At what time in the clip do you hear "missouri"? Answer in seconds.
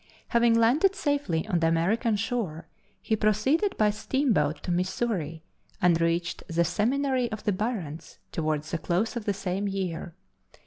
4.71-5.43